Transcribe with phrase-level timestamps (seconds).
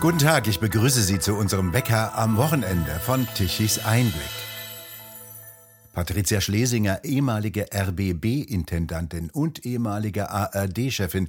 [0.00, 4.14] Guten Tag, ich begrüße Sie zu unserem Wecker am Wochenende von Tichys Einblick.
[5.92, 11.28] Patricia Schlesinger, ehemalige RBB-Intendantin und ehemalige ARD-Chefin,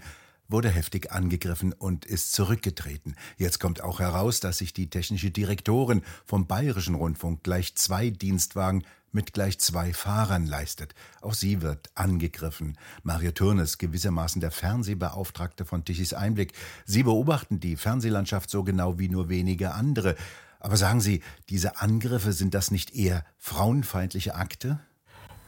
[0.49, 3.15] wurde heftig angegriffen und ist zurückgetreten.
[3.37, 8.83] Jetzt kommt auch heraus, dass sich die technische Direktorin vom Bayerischen Rundfunk gleich zwei Dienstwagen
[9.11, 10.93] mit gleich zwei Fahrern leistet.
[11.21, 12.77] Auch sie wird angegriffen.
[13.03, 16.53] Mario Turnes, gewissermaßen der Fernsehbeauftragte von Tichys Einblick.
[16.85, 20.15] Sie beobachten die Fernsehlandschaft so genau wie nur wenige andere.
[20.59, 24.79] Aber sagen Sie, diese Angriffe, sind das nicht eher frauenfeindliche Akte?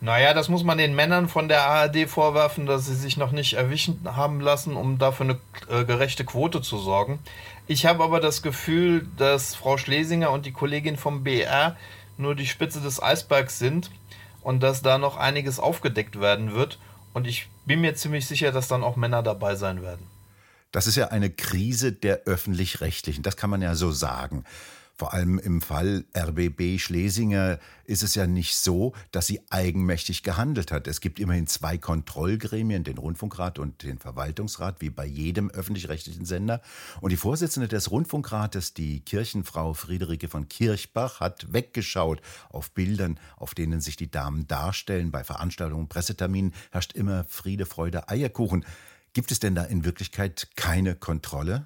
[0.03, 3.53] Naja, das muss man den Männern von der ARD vorwerfen, dass sie sich noch nicht
[3.53, 7.19] erwischen haben lassen, um dafür eine äh, gerechte Quote zu sorgen.
[7.67, 11.77] Ich habe aber das Gefühl, dass Frau Schlesinger und die Kollegin vom BR
[12.17, 13.91] nur die Spitze des Eisbergs sind
[14.41, 16.79] und dass da noch einiges aufgedeckt werden wird.
[17.13, 20.07] Und ich bin mir ziemlich sicher, dass dann auch Männer dabei sein werden.
[20.71, 24.45] Das ist ja eine Krise der öffentlich-rechtlichen, das kann man ja so sagen.
[25.01, 30.71] Vor allem im Fall RBB Schlesinger ist es ja nicht so, dass sie eigenmächtig gehandelt
[30.71, 30.85] hat.
[30.85, 36.61] Es gibt immerhin zwei Kontrollgremien, den Rundfunkrat und den Verwaltungsrat, wie bei jedem öffentlich-rechtlichen Sender.
[36.99, 43.55] Und die Vorsitzende des Rundfunkrates, die Kirchenfrau Friederike von Kirchbach, hat weggeschaut auf Bildern, auf
[43.55, 45.09] denen sich die Damen darstellen.
[45.09, 48.65] Bei Veranstaltungen, Presseterminen herrscht immer Friede, Freude, Eierkuchen.
[49.13, 51.65] Gibt es denn da in Wirklichkeit keine Kontrolle?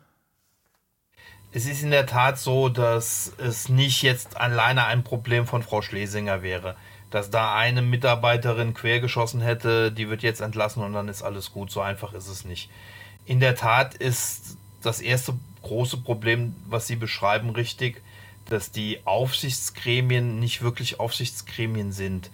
[1.56, 5.81] Es ist in der Tat so, dass es nicht jetzt alleine ein Problem von Frau
[5.81, 6.75] Schlesinger wäre.
[7.12, 11.72] Dass da eine Mitarbeiterin quergeschossen hätte, die wird jetzt entlassen und dann ist alles gut.
[11.72, 12.70] So einfach ist es nicht.
[13.25, 18.02] In der Tat ist das erste große Problem, was Sie beschreiben, richtig,
[18.50, 22.31] dass die Aufsichtsgremien nicht wirklich Aufsichtsgremien sind.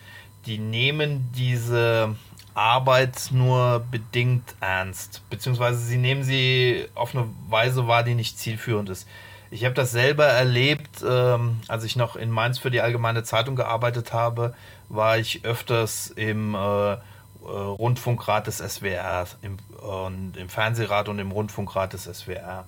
[0.48, 2.16] Die nehmen diese
[2.54, 8.90] Arbeit nur bedingt ernst, beziehungsweise sie nehmen sie auf eine Weise wahr, die nicht zielführend
[8.90, 9.08] ist.
[9.50, 13.56] Ich habe das selber erlebt, ähm, als ich noch in Mainz für die Allgemeine Zeitung
[13.56, 14.54] gearbeitet habe,
[14.88, 16.98] war ich öfters im äh, äh,
[17.46, 22.66] Rundfunkrat des SWR, im, äh, im Fernsehrat und im Rundfunkrat des SWR.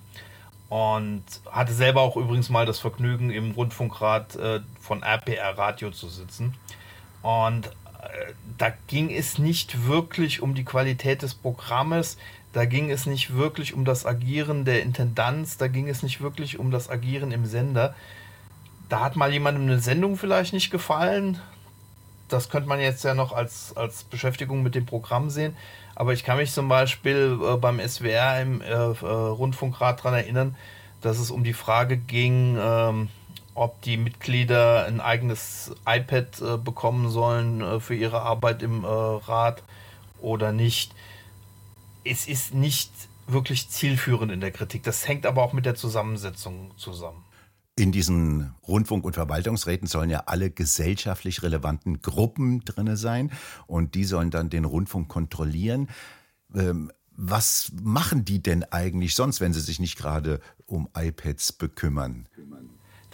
[0.68, 6.08] Und hatte selber auch übrigens mal das Vergnügen, im Rundfunkrat äh, von RPR Radio zu
[6.08, 6.54] sitzen.
[7.22, 7.70] Und
[8.58, 12.16] da ging es nicht wirklich um die Qualität des Programmes,
[12.52, 16.58] da ging es nicht wirklich um das Agieren der Intendanz, da ging es nicht wirklich
[16.58, 17.94] um das Agieren im Sender.
[18.88, 21.40] Da hat mal jemandem eine Sendung vielleicht nicht gefallen.
[22.28, 25.56] Das könnte man jetzt ja noch als, als Beschäftigung mit dem Programm sehen.
[25.96, 30.56] Aber ich kann mich zum Beispiel äh, beim SWR im äh, Rundfunkrat daran erinnern,
[31.00, 33.08] dass es um die Frage ging, ähm,
[33.54, 38.86] ob die Mitglieder ein eigenes iPad äh, bekommen sollen äh, für ihre Arbeit im äh,
[38.86, 39.62] Rat
[40.20, 40.92] oder nicht.
[42.04, 42.90] Es ist nicht
[43.26, 44.82] wirklich zielführend in der Kritik.
[44.82, 47.24] Das hängt aber auch mit der Zusammensetzung zusammen.
[47.76, 53.32] In diesen Rundfunk- und Verwaltungsräten sollen ja alle gesellschaftlich relevanten Gruppen drin sein
[53.66, 55.88] und die sollen dann den Rundfunk kontrollieren.
[56.54, 62.28] Ähm, was machen die denn eigentlich sonst, wenn sie sich nicht gerade um iPads bekümmern?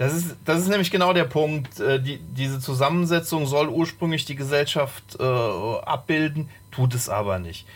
[0.00, 1.78] Das ist, das ist nämlich genau der Punkt.
[1.78, 7.66] Äh, die, diese Zusammensetzung soll ursprünglich die Gesellschaft äh, abbilden, tut es aber nicht.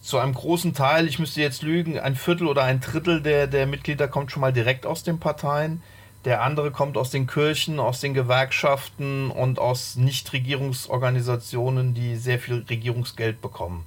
[0.00, 3.66] Zu einem großen Teil, ich müsste jetzt lügen, ein Viertel oder ein Drittel der, der
[3.66, 5.82] Mitglieder kommt schon mal direkt aus den Parteien.
[6.24, 12.64] Der andere kommt aus den Kirchen, aus den Gewerkschaften und aus Nichtregierungsorganisationen, die sehr viel
[12.70, 13.84] Regierungsgeld bekommen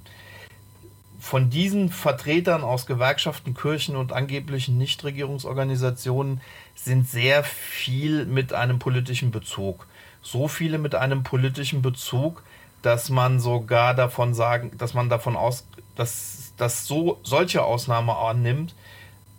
[1.24, 6.42] von diesen Vertretern aus Gewerkschaften, Kirchen und angeblichen Nichtregierungsorganisationen
[6.74, 9.86] sind sehr viel mit einem politischen Bezug.
[10.20, 12.42] So viele mit einem politischen Bezug,
[12.82, 18.74] dass man sogar davon sagen, dass man davon aus, dass, dass so solche Ausnahme annimmt,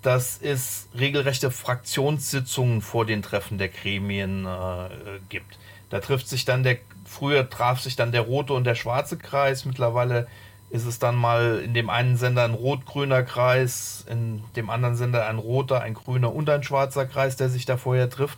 [0.01, 4.89] dass es regelrechte Fraktionssitzungen vor den Treffen der Gremien äh,
[5.29, 5.59] gibt.
[5.91, 9.65] Da trifft sich dann der, früher traf sich dann der rote und der schwarze Kreis,
[9.65, 10.27] mittlerweile
[10.75, 15.27] ist es dann mal in dem einen Sender ein rot-grüner Kreis, in dem anderen Sender
[15.27, 18.37] ein roter, ein grüner und ein schwarzer Kreis, der sich da vorher trifft.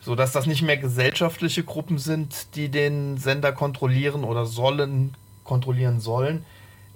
[0.00, 5.14] Sodass das nicht mehr gesellschaftliche Gruppen sind, die den Sender kontrollieren oder sollen,
[5.44, 6.44] kontrollieren sollen.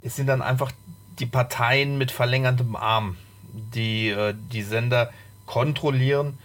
[0.03, 0.73] Es sind dann einfach
[1.19, 3.17] die Parteien mit verlängertem Arm,
[3.53, 5.11] die äh, die Sender
[5.47, 6.39] kontrollieren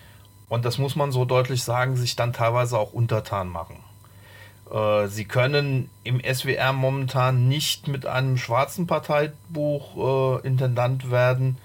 [0.50, 3.78] und das muss man so deutlich sagen, sich dann teilweise auch untertan machen.
[4.72, 11.58] Äh, sie können im SWR momentan nicht mit einem schwarzen Parteibuch äh, Intendant werden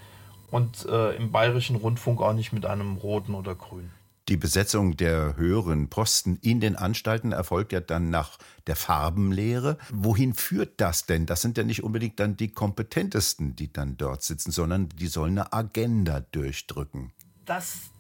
[0.50, 3.90] und äh, im Bayerischen Rundfunk auch nicht mit einem roten oder grünen.
[4.28, 9.76] Die Besetzung der höheren Posten in den Anstalten erfolgt ja dann nach der Farbenlehre.
[9.92, 11.26] Wohin führt das denn?
[11.26, 15.38] Das sind ja nicht unbedingt dann die kompetentesten, die dann dort sitzen, sondern die sollen
[15.38, 17.12] eine Agenda durchdrücken.
[17.44, 17.90] Das,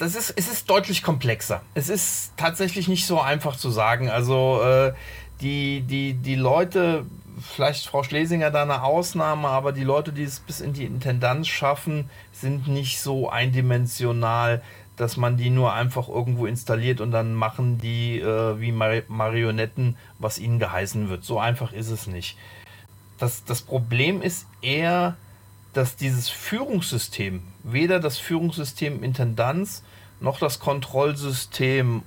[0.00, 1.60] das ist, es ist deutlich komplexer.
[1.74, 4.08] Es ist tatsächlich nicht so einfach zu sagen.
[4.08, 4.94] Also äh,
[5.42, 7.04] die, die, die Leute,
[7.38, 11.48] vielleicht Frau Schlesinger da eine Ausnahme, aber die Leute, die es bis in die Intendanz
[11.48, 14.62] schaffen, sind nicht so eindimensional,
[14.96, 19.98] dass man die nur einfach irgendwo installiert und dann machen die äh, wie Mar Marionetten,
[20.18, 21.24] was ihnen geheißen wird.
[21.24, 22.38] So einfach ist es nicht.
[23.18, 25.16] Das, das Problem ist eher,
[25.72, 29.82] dass dieses Führungssystem, weder das Führungssystem Intendanz
[30.20, 32.02] noch das Kontrollsystem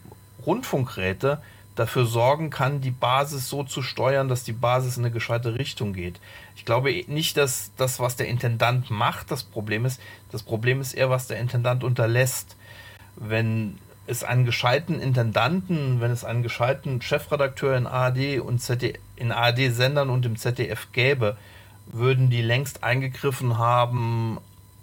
[0.45, 1.41] Rundfunkräte
[1.75, 5.93] dafür sorgen kann, die Basis so zu steuern, dass die Basis in eine gescheite Richtung
[5.93, 6.19] geht.
[6.55, 9.99] Ich glaube nicht, dass das, was der Intendant macht, das Problem ist.
[10.31, 12.55] Das Problem ist eher, was der Intendant unterlässt.
[13.15, 19.31] Wenn es einen gescheiten Intendanten, wenn es einen gescheiten Chefredakteur in ARD und ZDF, in
[19.31, 21.37] ARD-Sendern und im ZDF gäbe,
[21.87, 24.37] würden die längst eingegriffen haben,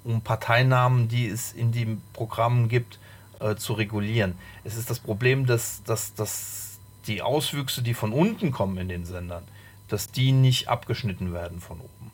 [0.05, 2.99] um Parteinamen, die es in den Programmen gibt,
[3.41, 4.35] äh, zu regulieren.
[4.65, 9.05] Es ist das Problem, dass, dass, dass die Auswüchse, die von unten kommen in den
[9.05, 9.45] Sendern,
[9.89, 12.13] dass die nicht abgeschnitten werden von oben.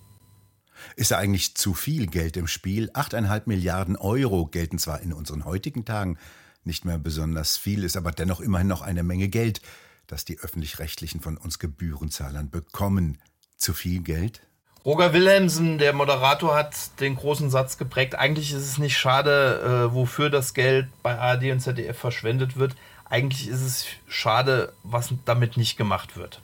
[0.94, 2.90] Ist da eigentlich zu viel Geld im Spiel?
[2.92, 6.18] 8,5 Milliarden Euro gelten zwar in unseren heutigen Tagen
[6.64, 9.60] nicht mehr besonders viel, ist aber dennoch immerhin noch eine Menge Geld,
[10.06, 13.18] das die öffentlich-rechtlichen von uns Gebührenzahlern bekommen.
[13.56, 14.45] Zu viel Geld?
[14.86, 18.14] Roger Wilhelmsen, der Moderator, hat den großen Satz geprägt.
[18.14, 22.76] Eigentlich ist es nicht schade, äh, wofür das Geld bei ARD und ZDF verschwendet wird.
[23.10, 26.40] Eigentlich ist es schade, was damit nicht gemacht wird.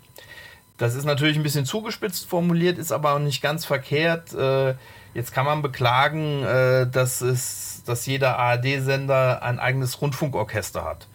[0.77, 4.35] Das ist natürlich ein bisschen zugespitzt formuliert, ist aber auch nicht ganz verkehrt.
[4.35, 4.75] Äh,
[5.15, 11.06] jetzt kann man beklagen, äh, dass, es, dass jeder ARD-Sender ein eigenes Rundfunkorchester hat.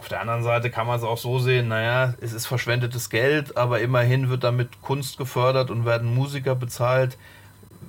[0.00, 3.58] Auf der anderen Seite kann man es auch so sehen, naja, es ist verschwendetes Geld,
[3.58, 7.18] aber immerhin wird damit Kunst gefördert und werden Musiker bezahlt.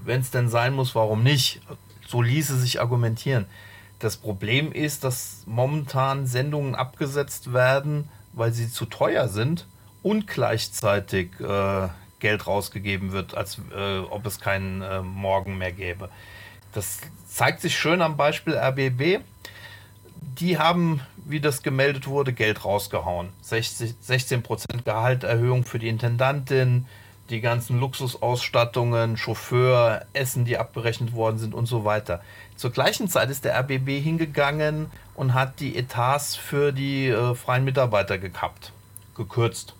[0.03, 1.61] Wenn es denn sein muss, warum nicht?
[2.05, 3.45] So ließe sich argumentieren.
[3.99, 9.65] Das Problem ist, dass momentan Sendungen abgesetzt werden, weil sie zu teuer sind
[10.03, 11.87] und gleichzeitig äh,
[12.19, 16.09] Geld rausgegeben wird, als äh, ob es keinen äh, Morgen mehr gäbe.
[16.73, 19.23] Das zeigt sich schön am Beispiel RBB.
[20.21, 23.29] Die haben, wie das gemeldet wurde, Geld rausgehauen.
[23.41, 26.85] 60, 16% Gehalterhöhung für die Intendantin,
[27.31, 32.21] die ganzen Luxusausstattungen, Chauffeur, Essen, die abgerechnet worden sind und so weiter.
[32.55, 37.63] Zur gleichen Zeit ist der RBB hingegangen und hat die Etats für die äh, freien
[37.63, 38.71] Mitarbeiter gekappt,
[39.15, 39.75] gekürzt.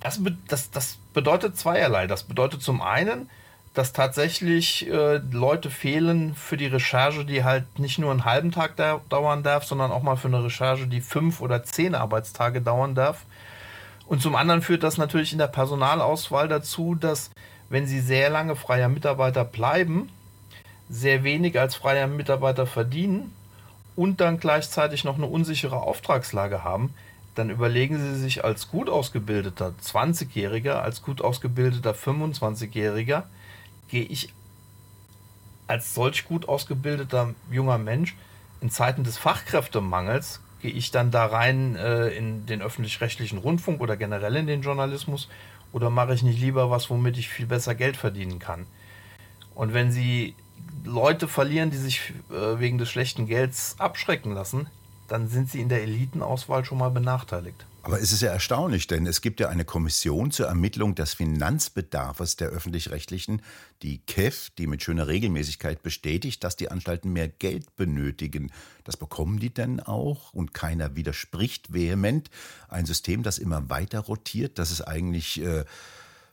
[0.00, 2.06] Das, das, das bedeutet zweierlei.
[2.06, 3.30] Das bedeutet zum einen,
[3.74, 8.76] dass tatsächlich äh, Leute fehlen für die Recherche, die halt nicht nur einen halben Tag
[8.76, 12.94] da dauern darf, sondern auch mal für eine Recherche, die fünf oder zehn Arbeitstage dauern
[12.94, 13.24] darf.
[14.06, 17.30] Und zum anderen führt das natürlich in der Personalauswahl dazu, dass
[17.68, 20.08] wenn sie sehr lange freier Mitarbeiter bleiben,
[20.88, 23.34] sehr wenig als freier Mitarbeiter verdienen
[23.96, 26.94] und dann gleichzeitig noch eine unsichere Auftragslage haben,
[27.34, 33.24] dann überlegen sie sich als gut ausgebildeter 20-Jähriger, als gut ausgebildeter 25-Jähriger,
[33.94, 34.30] gehe ich
[35.68, 38.16] als solch gut ausgebildeter junger Mensch
[38.60, 43.96] in Zeiten des Fachkräftemangels gehe ich dann da rein äh, in den öffentlich-rechtlichen Rundfunk oder
[43.96, 45.28] generell in den Journalismus
[45.72, 48.66] oder mache ich nicht lieber was, womit ich viel besser Geld verdienen kann?
[49.54, 50.34] Und wenn Sie
[50.82, 54.66] Leute verlieren, die sich äh, wegen des schlechten Gelds abschrecken lassen,
[55.06, 57.64] dann sind Sie in der Elitenauswahl schon mal benachteiligt.
[57.84, 62.36] Aber es ist ja erstaunlich, denn es gibt ja eine Kommission zur Ermittlung des Finanzbedarfs
[62.36, 63.42] der öffentlich-rechtlichen,
[63.82, 68.50] die KEF, die mit schöner Regelmäßigkeit bestätigt, dass die Anstalten mehr Geld benötigen.
[68.84, 72.30] Das bekommen die denn auch und keiner widerspricht vehement.
[72.70, 75.66] Ein System, das immer weiter rotiert, das es eigentlich äh,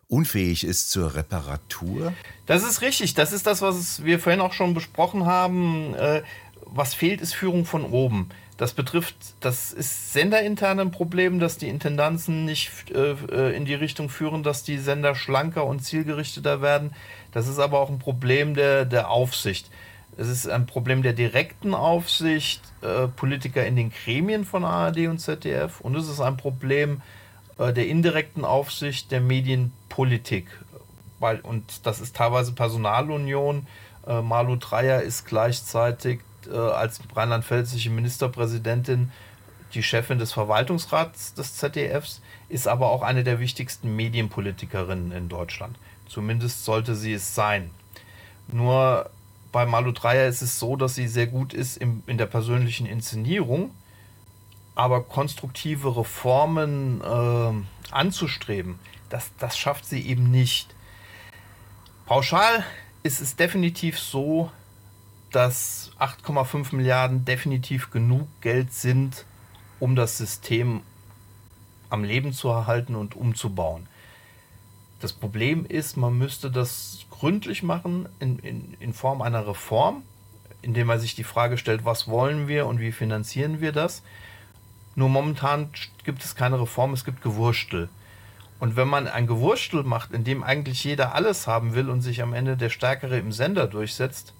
[0.08, 2.13] unfähig ist zur Reparatur?
[2.46, 3.13] Das ist richtig.
[3.13, 5.96] Das ist das, was wir vorhin auch schon besprochen haben.
[5.96, 6.24] Äh,
[6.65, 8.29] was fehlt, ist Führung von oben.
[8.62, 13.74] Das betrifft, das ist senderintern ein Problem, dass die Intendanzen nicht äh, äh, in die
[13.74, 16.94] Richtung führen, dass die Sender schlanker und zielgerichteter werden.
[17.32, 19.72] Das ist aber auch ein Problem der, der Aufsicht.
[20.15, 25.18] Es ist ein Problem der direkten Aufsicht, äh, Politiker in den Gremien von ARD und
[25.18, 25.82] ZDF.
[25.82, 27.01] Und es ist ein Problem
[27.58, 30.46] äh, der indirekten Aufsicht der Medienpolitik.
[31.18, 33.65] Weil, und das ist teilweise Personalunion.
[34.06, 39.12] Äh, Malu Dreyer ist gleichzeitig äh, als rheinland-pfälzische Ministerpräsidentin
[39.74, 45.77] die Chefin des Verwaltungsrats des ZDFs, ist aber auch eine der wichtigsten Medienpolitikerinnen in Deutschland.
[46.07, 47.71] Zumindest sollte sie es sein.
[48.51, 49.10] Nur
[49.51, 52.86] bei Malu Dreyer ist es so, dass sie sehr gut ist im, in der persönlichen
[52.86, 53.71] Inszenierung,
[54.75, 58.79] aber konstruktive Reformen äh, anzustreben,
[59.10, 60.74] das, das schafft sie eben nicht.
[62.05, 62.65] Pauschal
[63.03, 64.51] ist es definitiv so,
[65.31, 69.25] dass 8,5 Milliarden definitiv genug Geld sind,
[69.79, 70.81] um das System
[71.89, 73.88] am Leben zu erhalten und umzubauen.
[75.00, 80.03] Das Problem ist, man müsste das gründlich machen in, in, in Form einer Reform,
[80.61, 84.03] indem man sich die Frage stellt, was wollen wir und wie finanzieren wir das.
[84.95, 85.69] Nur momentan
[86.03, 87.89] gibt es keine Reform, es gibt Gewurstel.
[88.59, 92.21] Und wenn man ein Gewurstel macht, in dem eigentlich jeder alles haben will und sich
[92.21, 94.33] am Ende der Stärkere im Sender durchsetzt,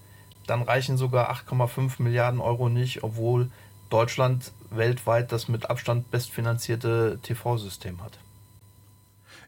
[0.46, 3.50] dann reichen sogar 8,5 Milliarden Euro nicht, obwohl
[3.90, 8.18] Deutschland weltweit das mit Abstand bestfinanzierte TV-System hat.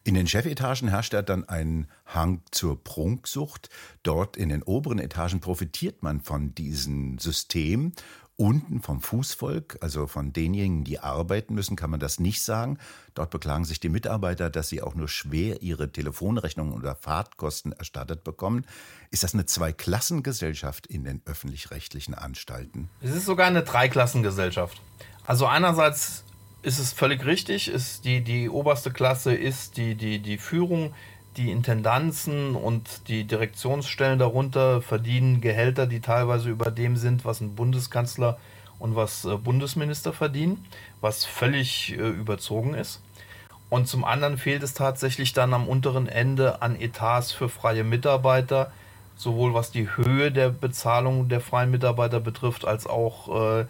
[0.07, 3.71] In den Chefetagen herrscht dann ein Hang zur Prunksucht.
[4.03, 7.93] Dort in den oberen Etagen profitiert man von diesem System
[8.37, 12.79] Unten vom Fußvolk, also von denjenigen, die arbeiten müssen, kann man das nicht sagen.
[13.15, 18.25] Dort beklagen sich die Mitarbeiter, dass sie auch nur schwer ihre Telefonrechnungen oder Fahrtkosten erstattet
[18.25, 18.67] bekommen.
[19.13, 22.89] Ist das eine Zweiklassengesellschaft in den öffentlich-rechtlichen Anstalten?
[23.01, 24.81] Es ist sogar eine Dreiklassengesellschaft.
[25.25, 26.25] Also einerseits
[26.63, 30.95] ist es völlig richtig, ist die, die oberste Klasse ist die, die, die Führung,
[31.37, 37.55] die Intendanzen und die Direktionsstellen darunter verdienen Gehälter, die teilweise über dem sind, was ein
[37.55, 38.39] Bundeskanzler
[38.79, 40.65] und was äh, Bundesminister verdienen,
[41.01, 43.01] was völlig äh, überzogen ist.
[43.71, 48.71] Und zum anderen fehlt es tatsächlich dann am unteren Ende an Etats für freie Mitarbeiter,
[49.17, 53.67] sowohl was die Höhe der Bezahlung der freien Mitarbeiter betrifft, als auch äh,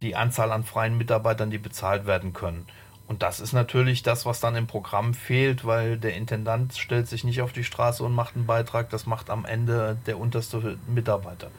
[0.00, 2.66] die Anzahl an freien Mitarbeitern, die bezahlt werden können.
[3.06, 7.24] Und das ist natürlich das, was dann im Programm fehlt, weil der Intendant stellt sich
[7.24, 11.50] nicht auf die Straße und macht einen Beitrag, das macht am Ende der unterste Mitarbeiter.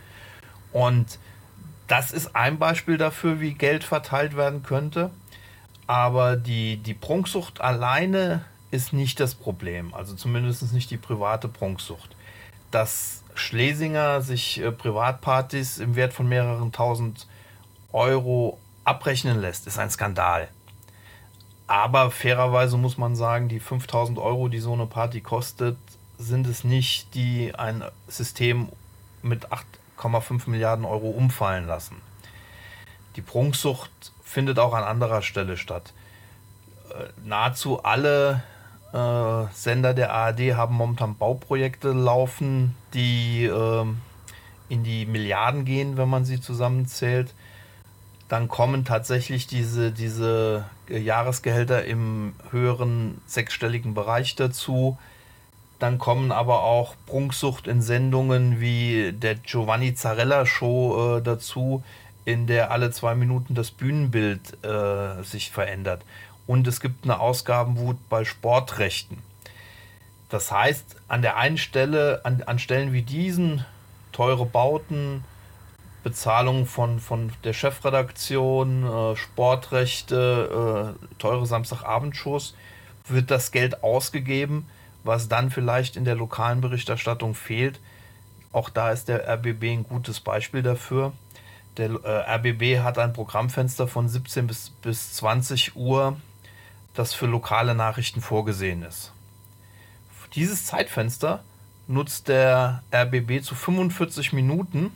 [0.72, 1.20] Und
[1.88, 5.12] das ist ein Beispiel dafür, wie Geld verteilt werden könnte.
[5.86, 12.16] Aber die, die Prunksucht alleine ist nicht das Problem, also zumindest nicht die private Prunksucht.
[12.72, 17.28] Dass Schlesinger sich äh, Privatpartys im Wert von mehreren tausend
[17.92, 20.48] Euro abrechnen lässt, ist ein Skandal.
[21.74, 25.75] Aber fairerweise muss man sagen, die 5000 Euro, die so eine Party kostet,
[26.20, 28.70] sind es nicht, die ein System
[29.24, 29.48] mit
[29.98, 31.96] 8,5 Milliarden Euro umfallen lassen.
[33.15, 33.89] Die Prunksucht
[34.24, 35.94] findet auch an anderer Stelle statt.
[36.92, 38.44] Äh, nahezu alle
[38.94, 43.86] äh, Sender der ARD haben momentan Bauprojekte laufen, die äh,
[44.70, 47.34] in die Milliarden gehen, wenn man sie zusammenzählt
[48.30, 54.98] dann kommen tatsächlich diese, diese Jahresgehälter im höheren sechsstelligen Bereich dazu.
[55.80, 61.84] Dann kommen aber auch Prunksucht in Sendungen wie der Giovanni Zarella Show äh, dazu,
[62.25, 66.01] in der alle zwei Minuten das Bühnenbild äh, sich verändert.
[66.48, 69.18] Und es gibt eine Ausgabenwut bei Sportrechten.
[70.30, 73.65] Das heißt, an der einen Stelle, an, an Stellen wie diesen,
[74.12, 75.24] teure Bauten,
[76.03, 82.55] Bezahlung von, von der Chefredaktion, äh, Sportrechte, äh, teure Samstagabendshows,
[83.07, 84.67] wird das Geld ausgegeben,
[85.03, 87.79] was dann vielleicht in der lokalen Berichterstattung fehlt.
[88.51, 91.13] Auch da ist der RBB ein gutes Beispiel dafür.
[91.77, 96.17] Der äh, RBB hat ein Programmfenster von 17 bis, bis 20 Uhr,
[96.93, 99.12] das für lokale Nachrichten vorgesehen ist.
[100.36, 101.43] Dieses Zeitfenster
[101.88, 104.91] nutzt der RBB zu 45 Minuten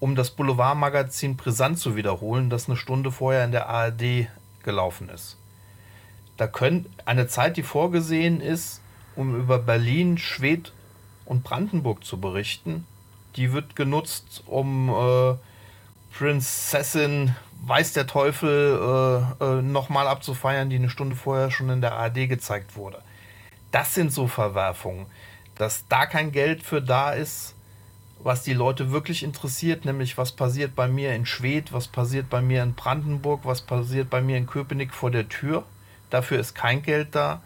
[0.00, 4.28] um das Boulevardmagazin Brisant zu wiederholen, das eine Stunde vorher in der ARD
[4.62, 5.36] gelaufen ist.
[6.36, 8.80] Da können eine Zeit, die vorgesehen ist,
[9.14, 10.72] um über Berlin, Schwedt
[11.26, 12.86] und Brandenburg zu berichten,
[13.36, 15.34] die wird genutzt, um äh,
[16.16, 21.92] Prinzessin Weiß der Teufel äh, äh, nochmal abzufeiern, die eine Stunde vorher schon in der
[21.92, 23.02] ARD gezeigt wurde.
[23.70, 25.04] Das sind so Verwerfungen.
[25.56, 27.54] Dass da kein Geld für da ist,
[28.22, 32.42] was die Leute wirklich interessiert, nämlich was passiert bei mir in Schwedt, was passiert bei
[32.42, 35.64] mir in Brandenburg, was passiert bei mir in Köpenick vor der Tür.
[36.10, 37.42] Dafür ist kein Geld da.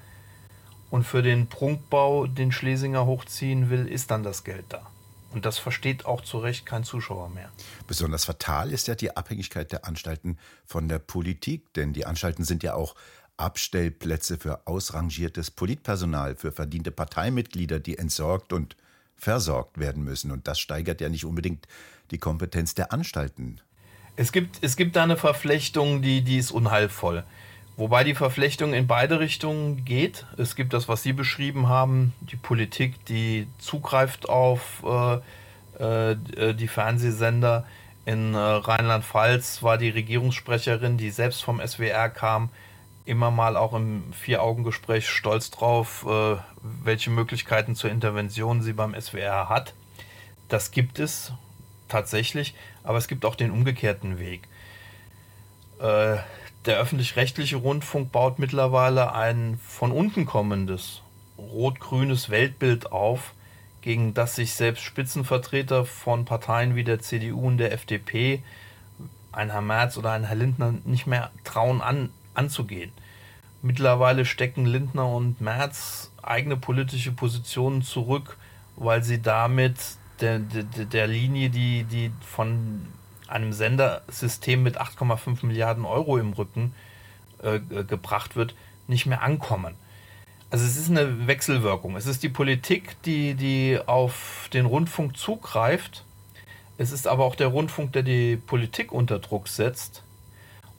[0.90, 4.86] Und für den Prunkbau, den Schlesinger hochziehen will, ist dann das Geld da.
[5.32, 7.50] Und das versteht auch zu Recht kein Zuschauer mehr.
[7.88, 12.62] Besonders fatal ist ja die Abhängigkeit der Anstalten von der Politik, denn die Anstalten sind
[12.62, 12.94] ja auch
[13.36, 18.76] Abstellplätze für ausrangiertes Politpersonal, für verdiente Parteimitglieder, die entsorgt und
[19.16, 20.30] versorgt werden müssen.
[20.30, 21.66] Und das steigert ja nicht unbedingt
[22.10, 23.60] die Kompetenz der Anstalten.
[24.16, 27.24] Es gibt, es gibt da eine Verflechtung, die, die ist unheilvoll.
[27.76, 30.26] Wobei die Verflechtung in beide Richtungen geht.
[30.36, 36.68] Es gibt das, was Sie beschrieben haben, die Politik, die zugreift auf äh, äh, die
[36.68, 37.66] Fernsehsender.
[38.06, 42.50] In äh, Rheinland-Pfalz war die Regierungssprecherin, die selbst vom SWR kam,
[43.04, 49.48] immer mal auch im Vier-Augen-Gespräch stolz drauf, äh, welche Möglichkeiten zur Intervention sie beim SWR
[49.48, 49.74] hat.
[50.48, 51.32] Das gibt es.
[51.88, 54.48] tatsächlich, aber es gibt auch den umgekehrten Weg.
[55.78, 56.16] Äh,
[56.64, 61.02] der öffentlich-rechtliche Rundfunk baut mittlerweile ein von unten kommendes
[61.36, 63.34] rot-grünes Weltbild auf,
[63.82, 68.42] gegen das sich selbst Spitzenvertreter von Parteien wie der CDU und der FDP,
[69.30, 72.92] ein Herr Merz oder ein Herr Lindner, nicht mehr trauen an, anzugehen.
[73.62, 78.36] Mittlerweile stecken Lindner und Merz eigene politische Positionen zurück,
[78.76, 79.76] weil sie damit
[80.20, 82.86] der, der, der Linie, die, die von
[83.26, 86.74] einem Sendersystem mit 8,5 Milliarden Euro im Rücken
[87.42, 88.54] äh, gebracht wird,
[88.86, 89.74] nicht mehr ankommen.
[90.50, 91.96] Also es ist eine Wechselwirkung.
[91.96, 96.04] Es ist die Politik, die, die auf den Rundfunk zugreift.
[96.78, 100.02] Es ist aber auch der Rundfunk, der die Politik unter Druck setzt.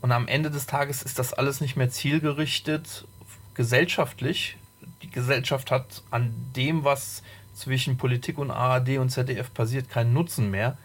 [0.06, 3.08] Und am Ende des Tages ist das alles nicht mehr zielgerichtet
[3.56, 4.56] gesellschaftlich.
[5.02, 7.24] Die Gesellschaft hat an dem, was
[7.56, 10.78] zwischen Politik und ARD und ZDF passiert, keinen Nutzen mehr,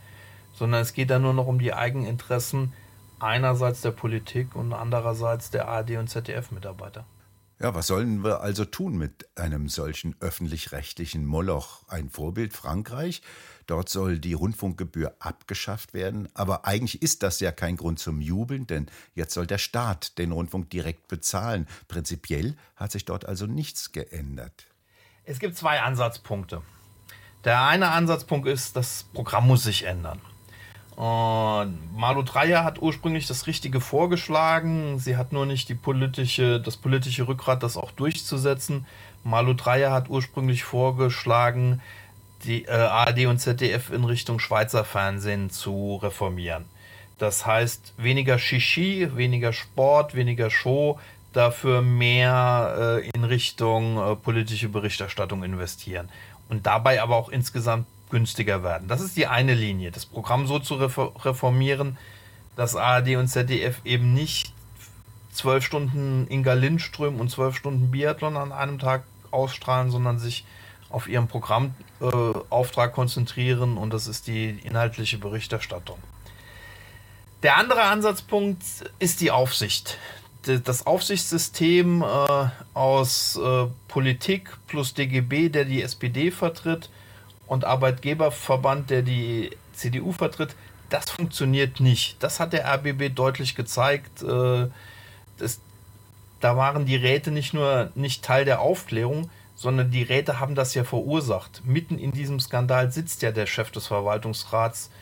[0.55, 2.73] sondern es geht da nur noch um die Eigeninteressen
[3.19, 7.05] einerseits der Politik und andererseits der ARD und ZDF-Mitarbeiter.
[7.63, 11.87] Ja, was sollen wir also tun mit einem solchen öffentlich-rechtlichen Moloch?
[11.89, 13.21] Ein Vorbild Frankreich?
[13.67, 16.31] Dort soll die Rundfunkgebühr abgeschafft werden.
[16.33, 20.33] Aber eigentlich ist das ja kein Grund zum Jubeln, denn jetzt soll der Staat den
[20.33, 21.69] Rundfunk direkt bezahlen.
[21.87, 24.67] Prinzipiell hat sich dort also nichts geändert.
[25.25, 26.63] Es gibt zwei Ansatzpunkte.
[27.45, 30.19] Der eine Ansatzpunkt ist, das Programm muss sich ändern.
[31.01, 34.99] Und Malu Dreyer hat ursprünglich das Richtige vorgeschlagen.
[34.99, 38.85] Sie hat nur nicht die politische, das politische Rückgrat, das auch durchzusetzen.
[39.25, 41.81] Malu Dreyer hat ursprünglich vorgeschlagen,
[42.45, 46.67] die äh, ARD und ZDF in Richtung Schweizer Fernsehen zu reformieren.
[47.17, 51.01] Das heißt, weniger Shishi, weniger Sport, weniger Show,
[51.33, 56.11] dafür mehr äh, in Richtung äh, politische Berichterstattung investieren.
[56.51, 58.89] Und dabei aber auch insgesamt günstiger werden.
[58.89, 61.97] Das ist die eine Linie, das Programm so zu reformieren,
[62.57, 64.53] dass ARD und ZDF eben nicht
[65.33, 70.45] zwölf Stunden Inga Lindström und zwölf Stunden Biathlon an einem Tag ausstrahlen, sondern sich
[70.91, 75.99] auf ihren Programmauftrag äh, konzentrieren und das ist die inhaltliche Berichterstattung.
[77.43, 78.63] Der andere Ansatzpunkt
[78.99, 79.99] ist die Aufsicht.
[80.65, 86.91] Das Aufsichtssystem äh, aus äh, Politik plus DGB, der die SPD vertritt,
[87.51, 90.55] und Arbeitgeberverband, der die CDU vertritt,
[90.89, 92.23] das funktioniert nicht.
[92.23, 94.23] Das hat der RBB deutlich gezeigt.
[94.23, 94.69] Äh,
[95.37, 95.61] das,
[96.39, 100.75] da waren die Räte nicht nur nicht Teil der Aufklärung, sondern die Räte haben das
[100.75, 101.63] ja verursacht.
[101.65, 104.93] Mitten in diesem Skandal sitzt ja der Chef des Verwaltungsrats,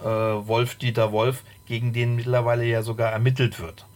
[0.00, 3.86] äh, Wolf-Dieter Wolf, gegen den mittlerweile ja sogar ermittelt wird.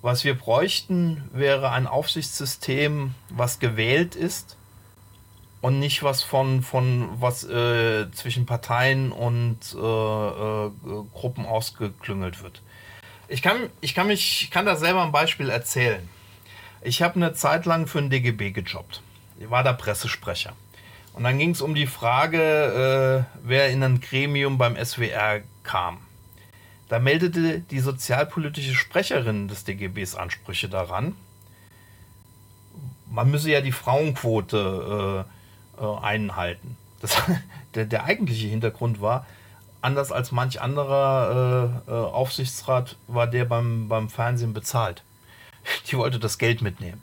[0.00, 4.56] Was wir bräuchten, wäre ein Aufsichtssystem, was gewählt ist,
[5.60, 10.70] und nicht was von, von was äh, zwischen Parteien und äh, äh,
[11.12, 12.62] Gruppen ausgeklüngelt wird.
[13.28, 16.08] Ich kann, ich kann mich, kann da selber ein Beispiel erzählen.
[16.82, 19.02] Ich habe eine Zeit lang für ein DGB gejobbt.
[19.38, 20.54] Ich war da Pressesprecher.
[21.12, 25.98] Und dann ging es um die Frage, äh, wer in ein Gremium beim SWR kam.
[26.88, 31.14] Da meldete die sozialpolitische Sprecherin des DGBs Ansprüche daran.
[33.10, 35.39] Man müsse ja die Frauenquote äh,
[35.86, 36.76] einhalten.
[37.00, 37.16] Das,
[37.74, 39.26] der, der eigentliche Hintergrund war,
[39.82, 45.02] anders als manch anderer äh, äh, Aufsichtsrat war der beim, beim Fernsehen bezahlt.
[45.90, 47.00] Die wollte das Geld mitnehmen.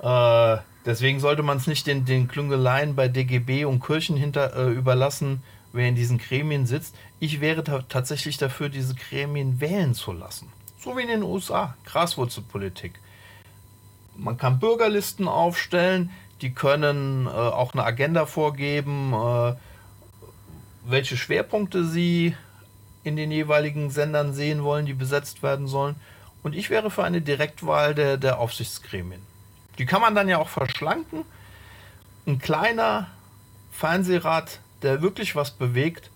[0.00, 4.70] Äh, deswegen sollte man es nicht den, den Klüngeleien bei DGB und Kirchen hinter, äh,
[4.70, 6.94] überlassen, wer in diesen Gremien sitzt.
[7.20, 10.52] Ich wäre tatsächlich dafür, diese Gremien wählen zu lassen.
[10.78, 13.00] So wie in den USA, Graswurzelpolitik.
[14.16, 19.54] Man kann Bürgerlisten aufstellen, die können äh, auch eine Agenda vorgeben, äh,
[20.84, 22.36] welche Schwerpunkte sie
[23.02, 25.96] in den jeweiligen Sendern sehen wollen, die besetzt werden sollen.
[26.42, 29.22] Und ich wäre für eine Direktwahl der, der Aufsichtsgremien.
[29.78, 31.24] Die kann man dann ja auch verschlanken.
[32.26, 33.08] Ein kleiner
[33.72, 36.10] Fernsehrat, der wirklich was bewegt,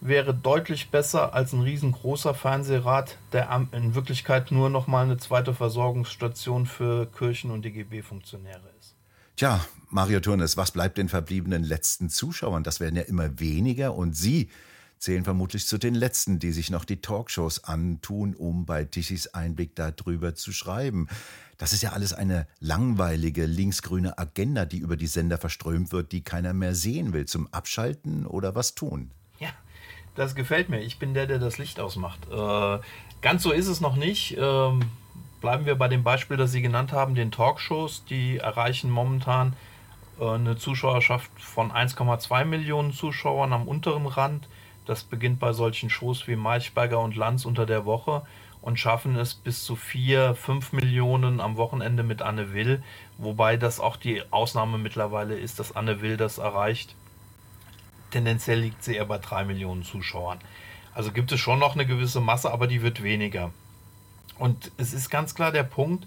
[0.00, 5.54] wäre deutlich besser als ein riesengroßer Fernsehrat, der in Wirklichkeit nur noch mal eine zweite
[5.54, 8.96] Versorgungsstation für Kirchen- und DGB-Funktionäre ist.
[9.36, 12.64] Tja, Mario Turnes, was bleibt den verbliebenen letzten Zuschauern?
[12.64, 14.50] Das werden ja immer weniger und Sie
[14.98, 19.74] zählen vermutlich zu den Letzten, die sich noch die Talkshows antun, um bei Tichys Einblick
[19.74, 21.08] darüber zu schreiben.
[21.58, 26.22] Das ist ja alles eine langweilige linksgrüne Agenda, die über die Sender verströmt wird, die
[26.22, 27.24] keiner mehr sehen will.
[27.24, 29.10] Zum Abschalten oder was tun?
[29.40, 29.50] Ja,
[30.14, 30.82] das gefällt mir.
[30.82, 32.20] Ich bin der, der das Licht ausmacht.
[32.30, 32.78] Äh,
[33.22, 34.36] ganz so ist es noch nicht.
[34.38, 34.82] Ähm
[35.42, 38.04] Bleiben wir bei dem Beispiel, das Sie genannt haben, den Talkshows.
[38.04, 39.54] Die erreichen momentan
[40.20, 44.48] äh, eine Zuschauerschaft von 1,2 Millionen Zuschauern am unteren Rand.
[44.86, 48.22] Das beginnt bei solchen Shows wie Maichberger und Lanz unter der Woche
[48.60, 52.80] und schaffen es bis zu 4, 5 Millionen am Wochenende mit Anne Will,
[53.18, 56.94] wobei das auch die Ausnahme mittlerweile ist, dass Anne Will das erreicht.
[58.12, 60.38] Tendenziell liegt sie eher bei 3 Millionen Zuschauern.
[60.94, 63.50] Also gibt es schon noch eine gewisse Masse, aber die wird weniger.
[64.38, 66.06] Und es ist ganz klar der Punkt,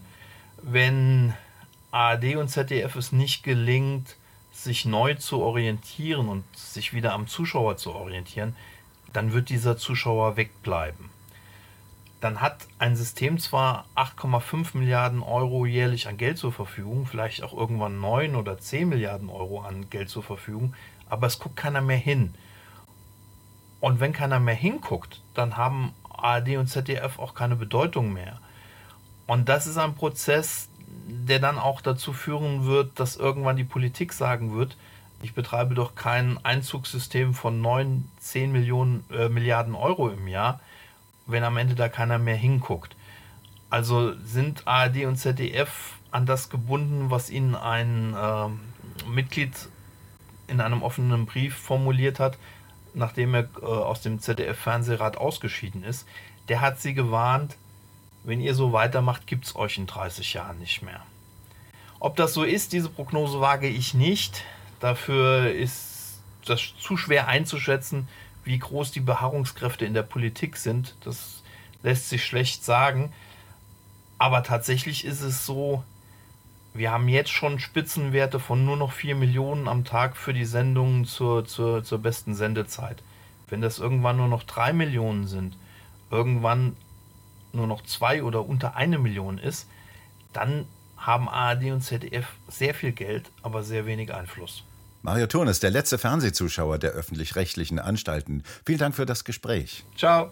[0.62, 1.34] wenn
[1.92, 4.18] ARD und ZDF es nicht gelingt,
[4.52, 8.56] sich neu zu orientieren und sich wieder am Zuschauer zu orientieren,
[9.14, 11.10] dann wird dieser Zuschauer wegbleiben.
[12.22, 17.54] Dann hat ein System zwar 8,5 Milliarden Euro jährlich an Geld zur Verfügung, vielleicht auch
[17.54, 20.74] irgendwann 9 oder 10 Milliarden Euro an Geld zur Verfügung,
[21.08, 22.34] aber es guckt keiner mehr hin.
[23.80, 25.94] Und wenn keiner mehr hinguckt, dann haben
[26.26, 28.40] ARD und ZDF auch keine Bedeutung mehr.
[29.28, 30.70] Und das ist ein Prozess,
[31.08, 34.76] der dann auch dazu führen wird, dass irgendwann die Politik sagen wird,
[35.22, 40.60] ich betreibe doch kein Einzugssystem von 9, 10 Millionen, äh, Milliarden Euro im Jahr,
[41.26, 42.96] wenn am Ende da keiner mehr hinguckt.
[43.70, 49.52] Also sind ARD und ZDF an das gebunden, was ihnen ein äh, Mitglied
[50.48, 52.38] in einem offenen Brief formuliert hat,
[52.96, 56.08] nachdem er äh, aus dem ZDF-Fernsehrat ausgeschieden ist.
[56.50, 57.56] Der hat sie gewarnt,
[58.24, 61.02] wenn ihr so weitermacht, gibt es euch in 30 Jahren nicht mehr.
[62.00, 64.44] Ob das so ist, diese Prognose wage ich nicht.
[64.80, 68.08] Dafür ist das zu schwer einzuschätzen,
[68.44, 70.96] wie groß die Beharrungskräfte in der Politik sind.
[71.04, 71.44] Das
[71.84, 73.12] lässt sich schlecht sagen.
[74.18, 75.84] Aber tatsächlich ist es so,
[76.76, 81.06] wir haben jetzt schon Spitzenwerte von nur noch 4 Millionen am Tag für die Sendungen
[81.06, 83.02] zur, zur, zur besten Sendezeit.
[83.48, 85.58] Wenn das irgendwann nur noch 3 Millionen sind,
[86.12, 86.76] irgendwann
[87.54, 89.68] nur noch zwei oder unter eine Million ist,
[90.34, 90.66] dann
[90.98, 94.64] haben ARD und ZDF sehr viel Geld, aber sehr wenig Einfluss.
[95.02, 98.44] Mario Turnes, der letzte Fernsehzuschauer der öffentlich-rechtlichen Anstalten.
[98.66, 99.86] Vielen Dank für das Gespräch.
[99.96, 100.32] Ciao.